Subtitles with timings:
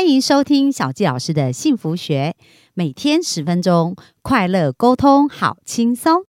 [0.00, 2.34] 欢迎收听小纪老师的幸福学，
[2.72, 6.22] 每天十分钟，快乐沟通，好轻松。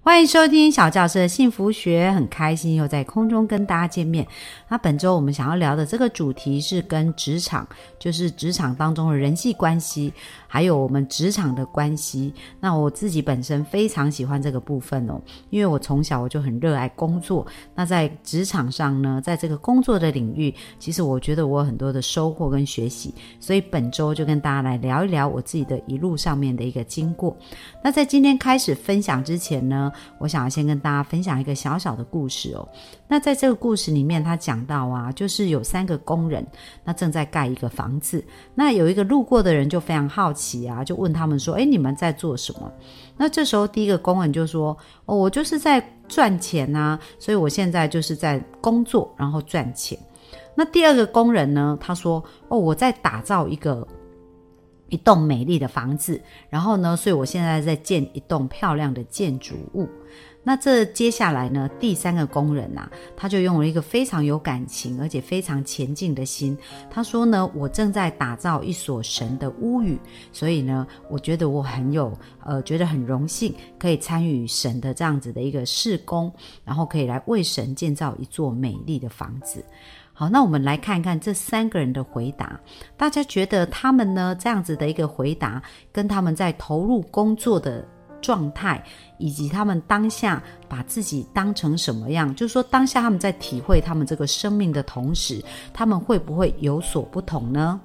[0.00, 4.26] 欢迎收听小教师的幸福学，很开心又在空中跟大家见面。
[4.68, 7.68] 那本周我们想要聊的这个主题是跟职场，
[7.98, 10.12] 就是职场当中的人际关系，
[10.48, 12.34] 还有我们职场的关系。
[12.58, 15.20] 那我自己本身非常喜欢这个部分哦，
[15.50, 17.46] 因为我从小我就很热爱工作。
[17.74, 23.14] 那在职场上呢，在这个工作的领域，其实我觉得我有很多的收获跟学习。
[23.38, 27.36] 所以本周就跟大家来聊一聊我自己的一路上面的一个经过。
[27.84, 32.66] 那在今天开始分享之前呢，我想要先跟大家分享一个小小的故事哦。
[33.06, 36.46] 那在这个故事里面，他讲到啊，就是有三个工人，
[36.84, 38.24] 那正在盖一个房子。
[38.54, 42.72] 那有一个路过的人就非常好奇起啊，就问他们说：“哎，你们在做什么？”
[43.18, 49.98] 那这时候第一个工人就说：“哦，我就是在赚钱呐，所以我现在就是在工作，然后赚钱。”
[50.54, 53.86] 那第二个工人呢，他说：“哦，我在打造一个。”
[54.90, 59.86] 一栋美丽的房子，然后呢，所以我现在在建一栋漂亮的建筑物。
[60.44, 66.56] 那这接下来呢，第三个工人呐，他就用了一个非常有感情而且非常前进的心，
[66.90, 69.98] 他说呢，我正在打造一所神的屋宇，
[70.32, 76.32] 所以呢，我觉得我很有呃，觉得很荣幸可以参与神的这样子的一个事工，
[76.64, 79.62] 然后可以来为神建造一座美丽的房子。
[80.14, 82.58] 好，那我们来看看这三个人的回答。
[82.96, 87.86] 大家觉得他们呢这样子的一个回答，跟他们在投入工作的
[88.20, 88.82] 状态，
[89.18, 95.42] 以及他们当下把自己当成什么样，就是说当下他们在体会他们这个生命的同时，
[95.72, 97.80] 他们会不会有所不同呢？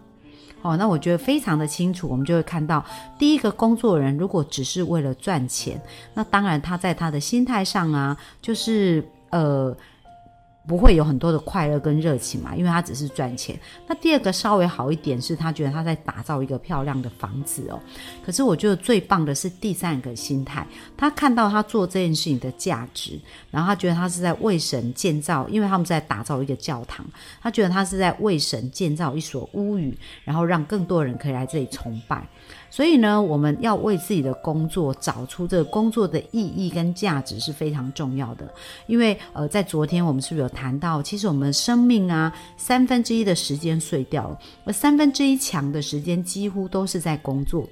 [0.61, 2.83] 哦，那我觉得非常的清楚，我们就会看到
[3.19, 5.81] 第一个工作人如果只是为了赚钱，
[6.13, 9.75] 那当然他在他的心态上啊，就是呃。
[10.65, 13.59] 不会有很多的快乐跟热情嘛，因为他只是赚钱。
[13.85, 17.79] 那第二个稍微好一点，是他觉得他在打造一个漂亮的房子哦。
[18.25, 20.65] 可是我觉得最棒的是第三个心态，
[20.95, 23.19] 他看到他做这件事情的价值，
[23.51, 27.05] 然后他觉得他是在为神建造，因为他们在打造一个教堂，
[27.41, 32.25] 他觉得他是在为神建造一所屋宇，然后让更多人可以来这里崇拜。
[32.73, 38.51] 所以呢，我们要为自己的工作找出这个工作的意义跟价值是非常重要的。
[38.87, 47.69] 因为呃，在昨天我们是不是有谈到，其实我们生命啊，三分之一的时间碎掉了，而三分之一强的时间几乎都是在工作。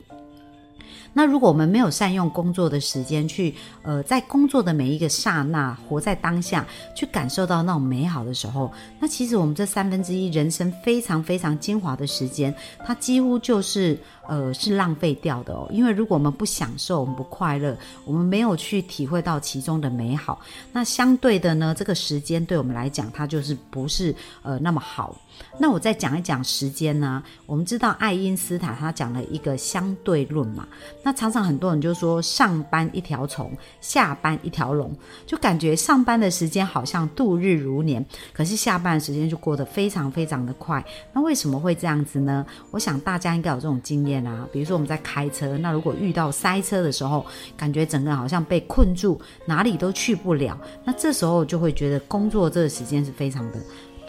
[1.14, 3.54] 那如果我们没有善用工作的时间，去
[3.84, 12.54] 呃，在工作的每一个刹那，活在当下，去感受到那种美好的时候，那其实我们这三分之一人生非常非常精华的时间，
[12.86, 13.98] 它几乎就是
[14.28, 15.68] 呃是浪费掉的哦。
[15.72, 20.40] 因为如果我们不享受，我们不快乐，我们没有去体会到其中的美好，
[20.72, 25.16] 那相对的呢，这个时间对我们来讲，它就是不是呃那么好。
[25.58, 27.24] 那我再讲一讲时间呢？
[27.48, 30.68] 我们知道爱因斯坦他讲了一个相对论嘛。
[31.04, 34.96] 那常常很多人就说上班一条虫，下班一条龙，
[35.26, 40.84] 就感觉上班的时间好像度日如年，可是下班的时间就过得非常非常的快。
[41.14, 42.46] 那为什么会这样子呢？
[42.72, 44.48] 我想大家应该有这种经验啊。
[44.52, 47.26] 比如说我们在开车，那如果遇到塞车的时候，
[47.58, 50.58] 感觉整个好像被困住，哪里都去不了。
[50.84, 53.60] 那这时候就会觉得工作这个时间是非常的。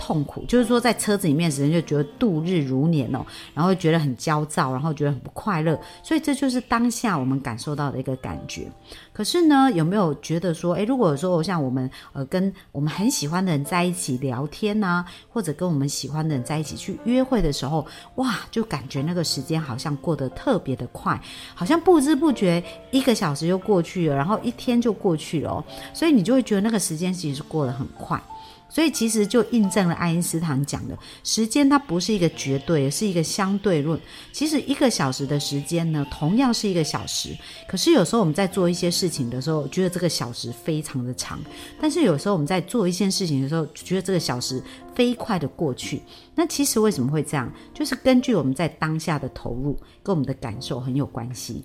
[0.04, 3.24] 痛苦就是说，在车子里面时间就觉得度日如年哦，
[3.54, 8.66] 然后觉得很焦躁，然后觉得很不快乐，所以这就是当下我们感受到的一个感觉。
[9.12, 17.86] 可是呢，有没有觉得说，诶，如果说像我们呃跟我们很喜欢的人在一起聊天呐，或者跟我们喜欢的人在一起去约会的时候，
[18.16, 21.20] 哇，就感觉那个时间好像过得特别的快，
[21.54, 22.60] 好像不知不觉
[22.91, 25.64] 一个小时就过去了，然后一天就过去了哦，
[25.94, 28.20] 所以你就会觉得那个时间其实是过得很快。
[28.72, 34.00] 所以其实就印证了爱因斯坦讲的，时间它不是一个绝对，是一个相对论。
[34.33, 37.37] 其实一个小时的时间呢，同样是一个小时。
[37.69, 41.39] 可是有时候我们在做一些事情的时候，觉得这个小时非常的长；
[41.78, 44.63] 但是有时候我们在做一件事情的时候，觉得这个小时
[44.95, 46.01] 飞快的过去。
[46.34, 47.53] 那其实为什么会这样？
[47.75, 51.63] 就是根据我们在当下的投入跟我们的感受很有关系。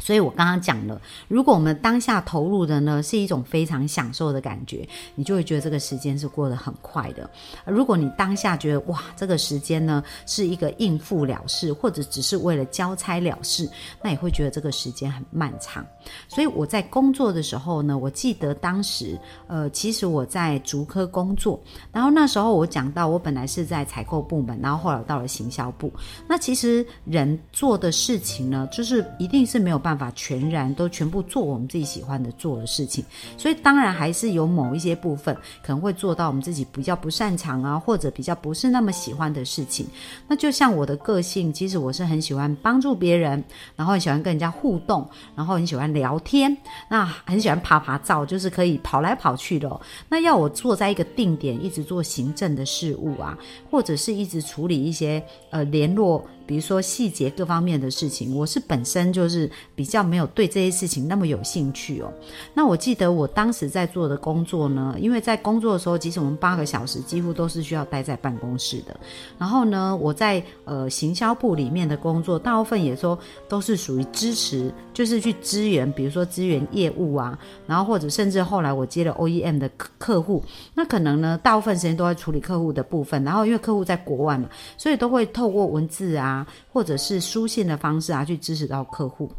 [0.00, 7.28] 所以我刚刚讲了，如果我们当下投入的呢是一种非常享受的感觉，你就会觉得这个时间是过得很快的。
[7.66, 13.68] 如果你当下觉得哇，这个时间呢是一个应付了事，或者只是为了交差了事，
[14.02, 15.84] 那也会觉得这个时间很漫长。
[16.28, 21.60] 所以我在工作的时候呢，我记得当时，呃，其实我在竹科工作，
[21.92, 25.92] 然后那时候我讲到，我本来是在采购部门，然后后来到了行销部。
[26.26, 33.04] 那其实人做的事情呢，就是一定是没有办办法全然都全部做我们自己喜欢的做的事情，
[33.36, 35.34] 所以当然还是有某一些部分
[35.64, 39.84] 可能会做到我们自己比较不擅长啊，或者比较不是那么喜欢的事情。
[40.28, 43.42] 那就像我的个性，其实我是很喜欢帮助别人，
[43.74, 45.04] 然后很喜欢跟人家互动，
[45.34, 46.56] 然后很喜欢聊天，
[46.88, 49.68] 那很喜欢爬爬照，就是可以跑来跑去的。
[50.08, 53.36] 那要我坐在一个定点一直做行政的事务啊，
[53.68, 55.20] 或者是一直处理一些
[55.50, 56.24] 呃联络。
[56.50, 62.12] 比如说细节各方面的事情，我是本身就是比较没有对这些事情那么有兴趣哦。
[62.52, 68.98] 那我记得我当时在做的工作呢，因为在工作的时候，即使我们八个小时几乎都是需要待在办公室的。
[69.38, 73.16] 然后呢，我在呃行销部里面的工作，大部分也说
[73.48, 80.42] 都是属于支持，就是去支援，比如说支援业务啊，然后或者甚至后来我接了 OEM 的客客户，
[80.74, 83.22] 那可能呢大部分时间都在处理客户的部分。
[83.22, 86.39] 然后因为客户在国外嘛，所以都会透过文字啊。
[86.72, 89.30] 或者是书信的方式啊，去支持到客户。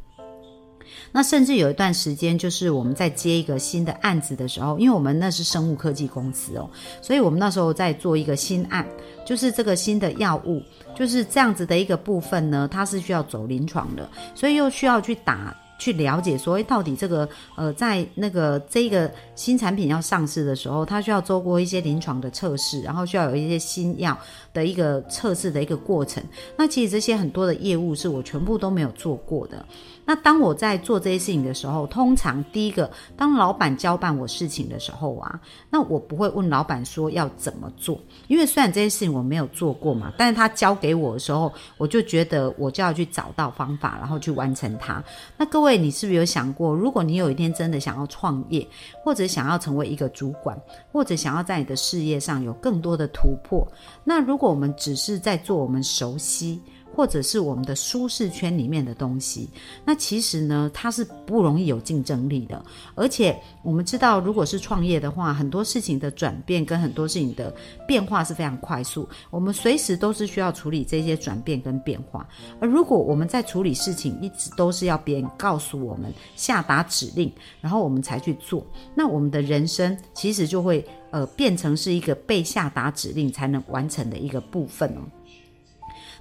[1.11, 6.69] 那甚至有一段时间，就是我们在接一个新的案子的时候，因为我们那是生物科技公司哦，
[7.01, 8.85] 所以我们那时候在做一个新案，
[9.25, 10.61] 就是这个新的药物，
[10.95, 15.55] 就是这样子的一个部分呢，它是需要走临床的，所以又需要去打。
[15.81, 24.15] 去了解，所以到底这个呃，在那个这个新产品要上市的时候，它需要做过一些临床的测试，然后需要有一些新药
[24.53, 26.23] 的一个测试的一个过程。
[26.55, 29.65] 那其实这些很多的业务是我全部都没有做过的。
[30.05, 35.39] 那当我在做这些事情的时候，通常第一个，当老板交办我事情的时候啊，
[35.69, 45.03] 那我不会问老板说要怎么做，因为虽然这些事情我没有做过嘛，但是他交给我的时候，我就觉得我就要去找到方法，然后去完成它。
[45.37, 48.67] 那各位，你是不是有想过，如果你有一天真的想要创业，
[49.03, 50.59] 或者想要成为一个主管，
[50.91, 53.65] 或者想要在你的事业上有更多的突破，
[54.03, 56.59] 那如果我们只是在做我们熟悉。
[56.93, 59.49] 或者是我们的舒适圈里面的东西，
[59.85, 62.63] 那其实呢，它是不容易有竞争力的。
[62.95, 67.53] 而且我们知道，如果是创业的话，很多事情的转变跟很多事情的
[67.87, 72.27] 变化是非常快速，我们随时都是需要处理这些转变跟变化。
[72.59, 85.01] 而如果我们在处理事情，一直都是要别人告诉我们、下达指令，然后我们才去做，那我们的人生其实就会呃变成是一个被下达指令才能完成的一个部分哦。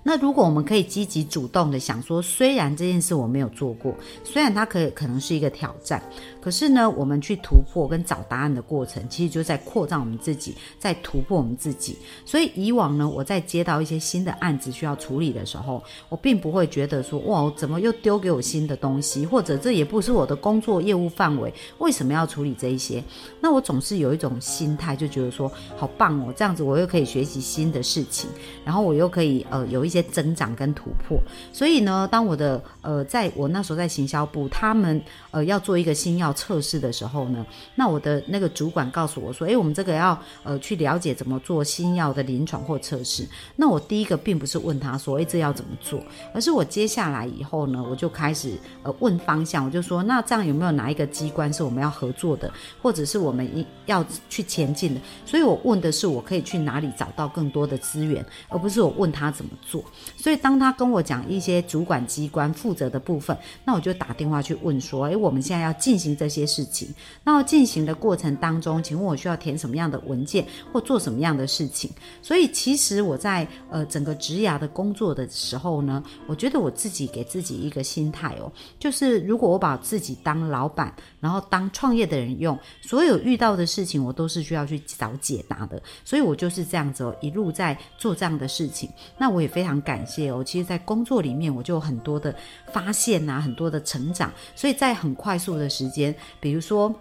[0.03, 3.95] 那如果我们可以积极主动的想说，虽然这件事我没有做过，
[4.25, 6.03] 虽然它可以可能是一个挑战，
[6.41, 11.99] 可是呢，我们去突破跟找答案的过程，其实就在扩张我们自己，在突破我们自己。
[12.25, 23.05] 所以以往呢，我在接到一些新的案子需要处理的时候，我并不会觉得说，哇，怎么又丢给我新的东西，或者这也不是我的工作业务范围，为什么要处理这一些？
[23.39, 28.31] 那我总是有一种心态，就觉得说，好棒哦，这样子我又可以学习新的事情，
[28.65, 29.91] 然后我又可以呃有一。
[29.91, 31.19] 些增长跟突破，
[31.53, 35.03] 所以呢，当我的呃，在我那时候在行销部，他们
[35.33, 37.45] 呃要做一个新药测试的时候呢，
[37.75, 43.27] 那我的那个主管告诉我说，诶，我们这个要呃去了解怎么做新药的临床或测试。
[43.57, 46.01] 那我第一个并不是问他说，诶，这要怎么做，
[46.35, 55.01] 而是我接下来以后呢，我就开始呃问方向，我就说，那这样有没有哪一个机关是我们要合作的，或者是我们要去前进的？
[55.25, 59.85] 所以我问的是，我可以去哪里找到更多的资源，而不是我问他怎么做。
[60.17, 85.83] 所以，当他跟我讲一些主管机关负责的部分，那我就打电话去问说：“诶，我们现在要进行这些事情，那进行的过程当中，请问我需要填什么样的文件或做什么样的事情？”所以，其实我在呃整个职涯的工作的时候呢，我觉得我自己给自己一个心态哦，就是如果我把自己当老板，然后当创业的人用，所有遇到的事情我都是需要去找解答的。
[86.05, 88.91] 所以我就是这样子哦，一路在做这样的事情。
[89.17, 90.45] 那我也非常感谢哦。
[90.45, 92.35] 其实，在工作里面，我就有很多的
[92.71, 94.31] 发现啊，很多的成长。
[94.55, 96.10] 所以在很快速的时间，
[96.41, 96.95] 比如说。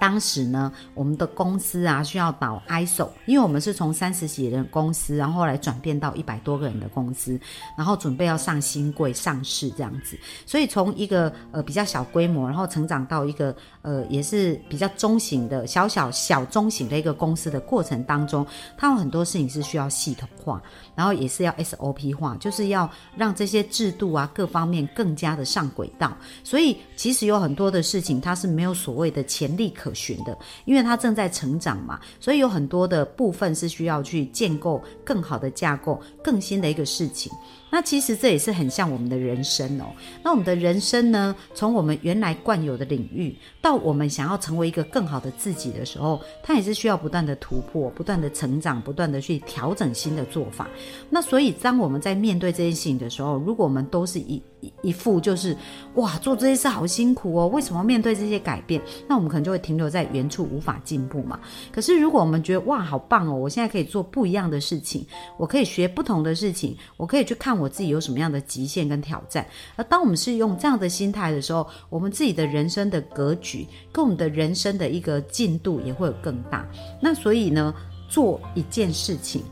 [0.00, 7.40] 当时呢，我们的公司啊需要导 ISO，因为我们是从三十几人公司，然后来转变到一百多个人的公司，
[7.76, 20.60] 然后准备要上新贵上市这样子，所以从一个呃比较小规模，然后成长到一个呃也是比较中型的小小小中型的一个公司的过程当中，它有很多事情是需要系统化，
[20.94, 37.30] 然后也是要 SOP 化，就是要让这些制度啊各方面更加的上轨道，所以其实有很多的事情它是没有所谓的潜力可循的，因为它正在成长嘛，所以有很多的部分是需要去建构更好的架构、更新的一个事情。
[37.74, 39.86] 那其实这也是很像我们的人生哦。
[40.22, 50.68] 那我们的人生呢，从我们原来惯有的领域，到我们想要成为一个更好的自己的时候，它也是需要不断的突破、不断的成长、不断的去调整新的做法。
[51.10, 55.56] 那所以，当我们在面对这件事情的时候，如果我们都是一一一副就是
[55.96, 58.80] 哇，做这些事好辛苦哦，为什么面对这些改变？
[59.08, 61.40] 那我们可能就会停留在原处，无法进步嘛。
[61.72, 65.04] 可是如果我们觉得哇，好棒哦，我现在可以做不一样的事情，
[65.36, 69.46] 我可以学不同的事情，我可以去看我我自己有什么样的极限跟挑战。
[69.74, 76.68] 而当我们是用这样的心态的时候，我们自己的人生的格局跟我们的人生的一个进度也会有更大。
[77.00, 77.74] 那所以呢，
[78.08, 79.42] 做一件事情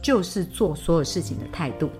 [0.00, 1.90] 就是做所有事情的态度。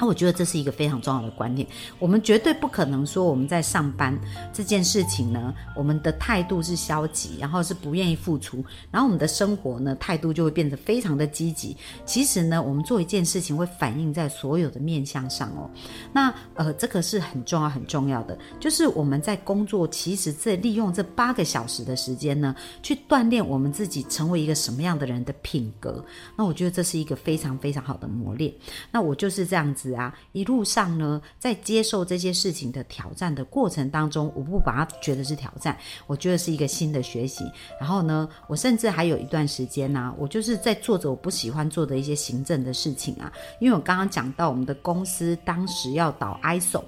[0.00, 1.66] 那我觉得这是一个非常重要的观念，
[1.98, 4.18] 我们绝对不可能说我们在上班
[4.50, 11.76] 这件事情呢，我们的态度是消极，然后是不愿意付出，然后我们的生活呢态度就会变得非常的积极。
[12.06, 15.68] 其实呢，我们做一件事情会反映在所有的面相上哦。
[16.14, 26.02] 那呃，这个是很重要很重要的，就是我们在工作，其实在利用这八个小时的时间呢，去锻炼我们自己成为一个什么样的人的品格。
[26.36, 28.50] 那我觉得这是一个非常非常好的磨练。
[28.90, 29.89] 那我就是这样子。
[29.92, 37.44] 啊，一路上呢，在接受这些事情的挑战的过程当中，我不把它觉得是挑战，我觉得是一个新的学习。
[37.80, 46.82] 然后呢，我甚至还有一段时间呢，我就是在做着我不喜欢做的一些行政的事情啊，因为我刚刚讲到我们的公司当时要导 ISO，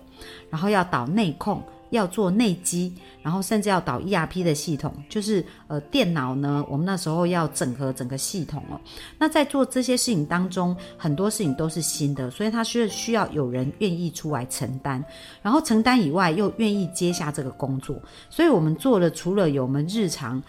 [0.50, 1.62] 然后要导内控。
[1.92, 8.80] 要做内机，然后甚至要导 ERP 的系统，就是呃电脑呢，我们那时候要整合整个系统哦。
[9.18, 15.04] 那在做这些事情当中，很多事情都是新的，所以它需需要有人愿意出来承担，
[15.42, 17.96] 然后承担以外又愿意接下这个工作。
[18.28, 20.42] 所以我们做了，除了有我们日常。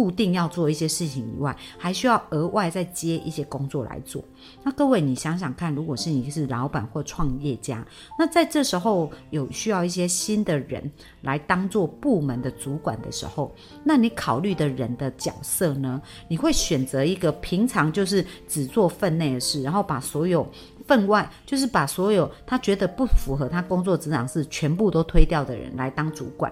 [0.00, 4.24] 固定要做一些事情以外，还需要额外再接一些工作来做。
[4.62, 7.86] 那各位，你想想看，如果是你是老板或创业家，
[8.18, 10.90] 那在这时候有需要一些新的人
[11.20, 13.54] 来当做部门的主管的时候，
[13.84, 16.00] 那你考虑的人的角色呢？
[16.28, 20.48] 你会选择一个平常就是只做分内的事，然后把所有
[20.86, 26.50] 分外就是把所有他觉得不符合他工作职场是全部都推掉的人来当主管。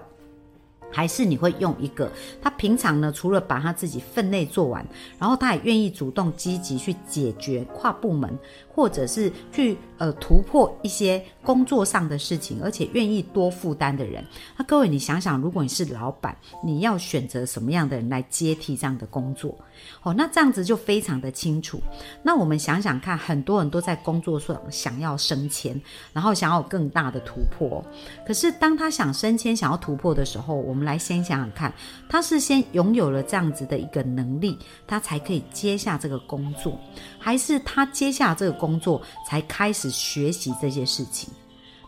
[0.91, 4.85] 还是你会用一个他平常呢，除了把他自己分内做完，
[5.17, 8.37] 然后他也愿意主动积极去解决跨部门，
[8.67, 14.21] 或者是去呃突破一些工作上的事情，而且愿意多负担的人。
[14.57, 19.57] 那各位，你想想，如果你是老板，你要选择什么样的人来接替这样的工作？
[20.03, 21.81] 哦，那这样子就非常的清楚。
[22.21, 27.81] 那我们想想看，很多人都在工作上想要升迁，然后想要有更大的突破。
[28.27, 31.73] 可是当他想升迁、想要突破的时候，我们来先想想看，
[32.09, 36.79] 他是先拥有了这样子的一个能力，他才可以接下这个工作，
[37.19, 41.29] 还是他接下这个工作才开始学习这些事情？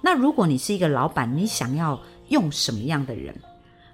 [0.04, 3.34] 那如果你是一个老板，你想要用什么样的人？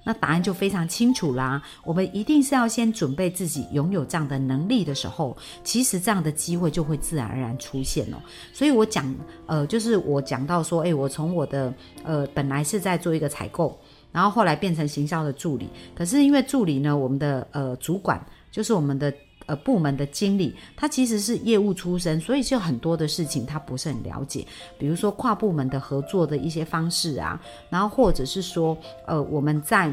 [0.04, 1.62] 那答案就非常清楚啦。
[1.86, 8.18] 我们一定是要先准备自己拥有这样的能力的时候，其实这样的机会就会自然而然出现哦。
[8.52, 13.78] 所以我讲，呃，就是我讲到说，诶，我从我的呃本来是在做一个采购，
[14.12, 15.70] 然后后来变成行销的助理。
[15.96, 18.20] 可是因为助理呢，我们的呃主管
[18.52, 19.14] 就是我们的。
[19.46, 24.46] 呃，部门的经理，他其实是业务出身，所以就很多的事情他不是很了解，
[24.78, 29.90] 比如说跨部门的合作的一些方式啊，然后或者是说，呃，我们在。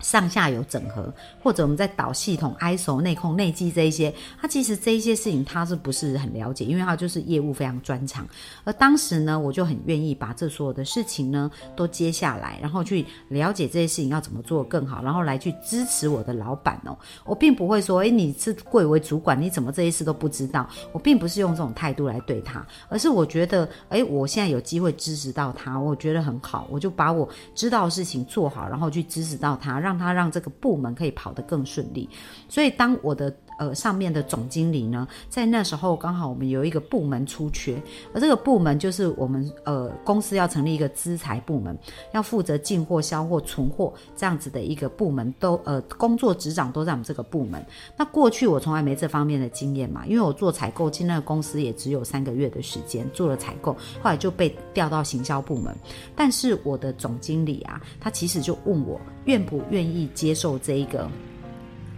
[0.00, 6.64] 上下游整合，或者我们在导系统、ISO、内控、内机这一些，他其实这一些事情他是不是很了解？
[6.64, 8.26] 因为他就是业务非常专长。
[8.64, 16.98] 而当时呢，我就很愿意把这所有的事情呢都接下来，然后去了解这些事情要怎么做更好，然后来去支持我的老板哦。
[17.24, 20.68] 我并不会说，诶，你是贵为主管，你怎么这些事都不知道？
[20.92, 29.84] 我并不是用这种态度来对他，而是我觉得，诶，我现在有机会支持到他，我觉得很好，我就把我知道的事情做好，然后去支持到他。
[29.84, 32.08] 让让他让这个部门可以跑得更顺利，
[32.48, 37.80] 所以当我的呃上面的总经理呢，在那时候刚好我们有一个部门出缺，
[38.12, 41.76] 而这个部门就是我们呃公司要成立一个资财部门，
[42.12, 47.64] 要负责进货、销货、存货这样子的一个部门，都呃工作职掌都在我们这个部门。
[47.96, 55.74] 那过去我从来没这方面的经验嘛，因为我做采购进那个公司也只有三个月的时间做了采购，后来就被调到行销部门。
[56.16, 61.08] 但是我的总经理啊，他其实就问我愿不愿意接受这一个。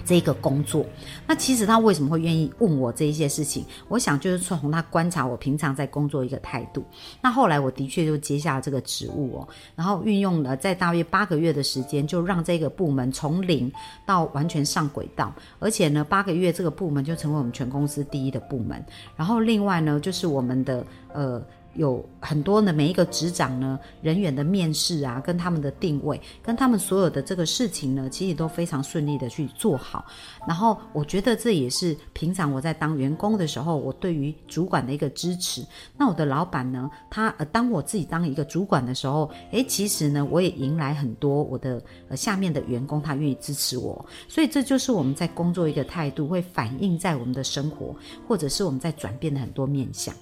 [0.06, 0.86] 这个工作，
[1.26, 3.64] 那其实他为什么会愿意问我这一些事情？
[3.88, 6.84] 我想就是从他观察我平常在工作一个态度。
[7.20, 13.70] 那后来我的确就接下了这个职务哦，然后运用了在大约八个月的时间，就让这个部门从零
[14.06, 15.34] 到完全上轨道。
[15.58, 18.80] 而且呢，八个月这个部门就成为我们全公司第一的部门。
[19.16, 21.42] 然后另外呢，就是我们的呃。
[21.76, 30.04] 有很多呢，每一个职掌呢人员的面试啊，跟他们的定位，跟他们所有的这个事情呢，其实都非常顺利的去做好。
[30.46, 35.64] 然后我觉得这也是平常我在当员工的时候，我对于主管的一个支持。
[35.96, 44.04] 那我的老板呢，他呃，当我自己当一个主管的时候，诶，其实呢，我也迎来很多我的呃下面的员工，他愿意支持我。
[44.28, 47.94] 所以这就是我们在工作一个态度，会反映在我们的生活，
[48.26, 50.14] 或者是我们在转变的很多面向。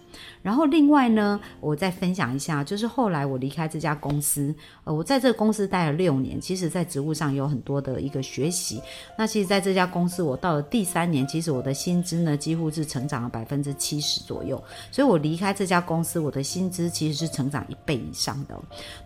[0.42, 4.54] 然后另外呢，我再分享一下，就是后来我离开这家公司，
[4.84, 8.80] 呃，我在这个公司待了六年，其实在职务上有很多的一个学习。
[9.16, 14.62] 那其实在这家公司，我到了第三年，其实我的薪资呢几乎是成长了百分之七十左右。
[14.90, 18.54] 所以我离开这家公司，我的薪资其实是成长一倍以上的。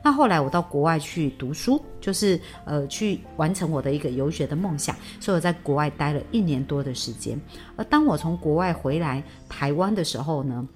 [0.03, 7.41] 那后来我到国外去读书，就是呃去完成我的一个游学的梦想，所以我在国外待了一年多的时间。
[7.77, 10.67] 而当我从国外回来台湾的时候呢？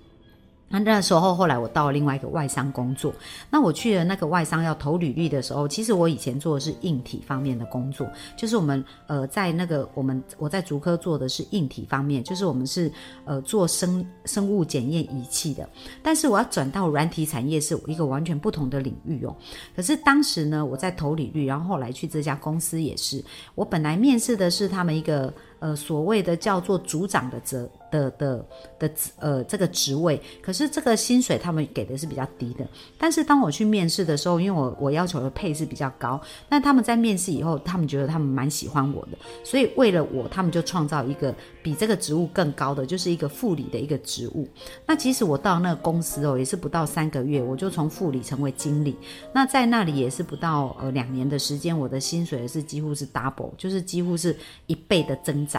[0.72, 3.14] 那那时候，后来我到了另外一个外商工作。
[3.50, 12.90] 那我去了那个外商要投履历的时候，其实我以前做的是硬体方面的工作，就是我们呃在那个我们我在竹科做的是硬体方面，就是我们是
[13.24, 15.68] 呃做生生物检验仪器的。
[16.02, 19.36] 但是我要转到软体产业是一个完全不同的领域哦。
[19.76, 23.22] 可是当时呢，我在投履历，然后后来去这家公司也是，
[23.54, 25.32] 我本来面试的是他们一个
[25.62, 27.70] 呃所谓的叫做组长的责。
[27.92, 28.42] 的的
[28.78, 32.66] 的呃这个职位，可是这个薪水他们给的是比较低的。
[32.96, 44.48] 但是当我去面试的时候，因为我我要求的配是比较高，那他们在面试以后，他们觉得他们蛮喜欢我的，所以为了我，他们就创造一个比这个职务更高的，就是一个副理的一个职务。
[44.86, 48.96] 那其实我到那个公司哦，也是不到三个月，我就从副理成为经理。
[49.34, 54.34] 那在那里也是不到呃两年的时间，我的薪水是几乎是 double，就是几乎是
[54.66, 55.51] 一倍的增长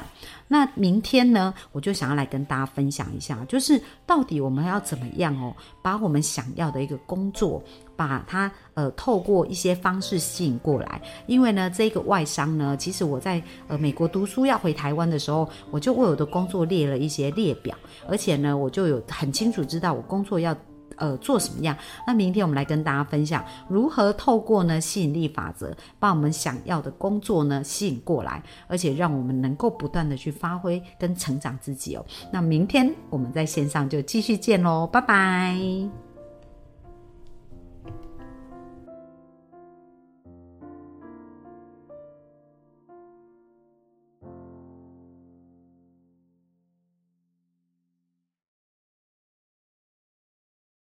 [0.48, 2.24] 那明天呢，我就想要来。
[2.24, 7.62] 来跟大家分享一下，就是到底我们要怎么样哦，把我们想要的一个工作，
[7.98, 11.02] 把它呃透过一些方式吸引过来。
[11.28, 20.56] 因为呢，这个外商呢，其实我在呃美国读书要回台湾的时候，我就为我的工作列了一些列表，而且呢，我就有很清楚知道我工作要。
[20.98, 21.76] 呃，做什么样？
[22.06, 32.06] 那明天我们来跟大家分享如何透过呢吸引力法则，把我们想要的工作呢吸引过来，而且让我们能够不断的去发挥跟成长自己哦。
[32.32, 36.13] 那明天我们在线上就继续见喽，拜拜。